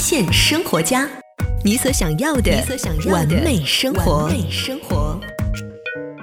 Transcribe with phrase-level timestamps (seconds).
[0.00, 1.06] 现生活家，
[1.62, 2.50] 你所想要的
[3.10, 4.30] 完美生活。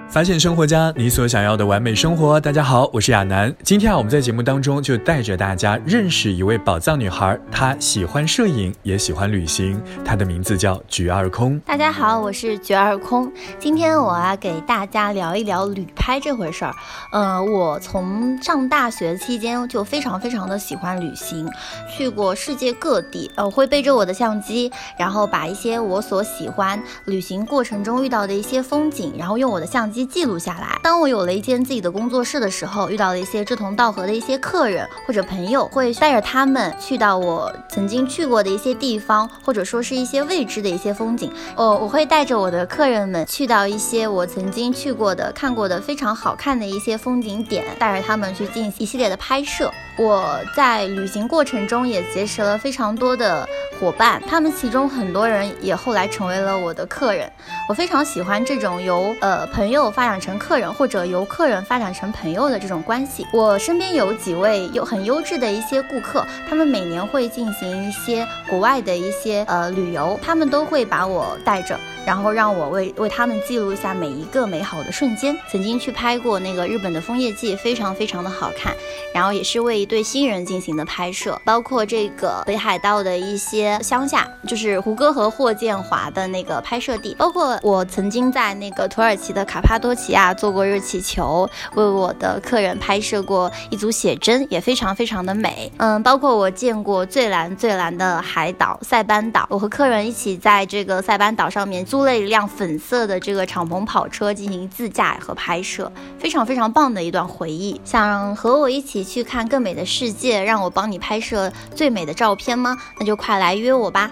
[0.10, 2.40] 发现生活家，你所想要的完美生活。
[2.40, 3.54] 大家好，我是亚楠。
[3.62, 7.38] 今天啊，我们在节目当中就带着大家认识一位宝藏女孩。
[7.52, 9.80] 她喜欢摄影，也喜欢旅行。
[10.06, 11.60] 她的名字叫菊二空。
[11.66, 13.30] 大家好，我是菊二空。
[13.60, 16.74] 今天我要给大家聊一聊旅拍这回事儿。
[17.12, 21.46] 呃，我从上大学期间就非常非常的喜欢旅行，
[21.90, 23.30] 去过世界各地。
[23.36, 30.07] 呃，会背着我的相机，然后把一些我所喜欢旅行过程中遇到的一些风景，然后用我的相机。
[30.08, 30.80] 记录下来。
[30.82, 41.32] 当我有了一间自己的工作室的时候，遇到了一些志同道合的一些客人或者朋友，会带着他们去到我曾经去过的一些地方，或者说是一些未知的一些风景。
[41.56, 49.72] 哦，我会带着我的客人们去到一些我曾经去过的、看过的非常好看的一些风景点，带着他们去进行一系列的拍摄。
[49.98, 53.48] 我在旅行过程中也结识了非常多的
[53.80, 57.32] 伙伴，他们其中很多人也后来成为了我的客人。
[57.70, 63.26] 我非常喜欢这种由呃朋友发展成客人，或者由客人发展成朋友的这种关系。
[63.32, 71.78] 我身边有几位有很优质的一些顾客，他们每年会进行一些国外的一些呃旅游，他们都会把我带着。
[72.06, 75.38] 然后让我为为他们记录一下每一个美好的瞬间。
[75.52, 78.74] 曾经去拍过那个日本的枫叶季，非常非常的好看。
[79.14, 87.16] 然后也是为一对新人进行的拍摄，包括这个北海道的一些乡下，就是胡歌和霍建华的那个拍摄地。
[87.16, 95.72] 包括我曾经在那个土耳其的卡帕多奇亚做过热气球，为我的客人拍摄过一组写真，也非常非常的美。
[95.78, 107.80] 嗯，包括我见过最蓝最蓝的海岛塞班岛，我和客人一起在这个塞班岛上面租了一辆粉色的这个敞篷跑车进行自驾和拍摄，非常非常棒的一段回忆。
[107.84, 112.78] 想和我一起去看更美的世界，让我帮你拍摄最美的照片吗？
[113.00, 114.12] 那就快来约我吧。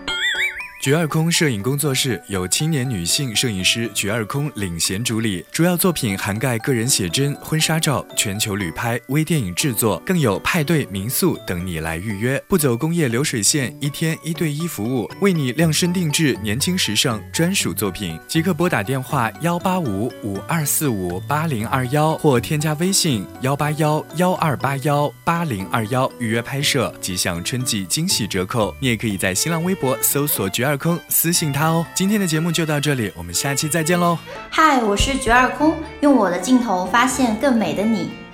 [0.85, 18.19] 菊二空摄影工作室由青年女性摄影师菊二空领衔主理，主要作品涵盖个人写真、婚纱照、全球旅拍、微电影制作，更有派对、民宿等你来预约，不走工业流水线，一天一对一服务，为你量身定制年轻时尚专属作品。
[18.27, 28.71] 即刻拨打电话幺八五五二四五八零二幺，或添加微信幺八幺幺二八幺八零二幺预约拍摄，即享春季惊喜折扣。
[28.79, 31.85] 你也可以在新浪微博搜索菊二空私信他哦。
[31.93, 34.17] 今天的节目就到这里，我们下期再见喽。
[34.49, 38.24] 嗨，我是菊二空，用我的镜头发现更美的你。